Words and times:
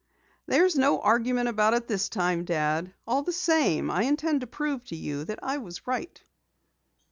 "There's 0.47 0.75
no 0.75 0.99
argument 0.99 1.47
about 1.47 1.75
it 1.75 1.87
this 1.87 2.09
time, 2.09 2.43
Dad. 2.43 2.91
All 3.05 3.21
the 3.21 3.31
same, 3.31 3.91
I 3.91 4.01
intend 4.05 4.41
to 4.41 4.47
prove 4.47 4.83
to 4.85 4.95
you 4.95 5.25
that 5.25 5.37
I 5.43 5.59
was 5.59 5.85
right!" 5.85 6.19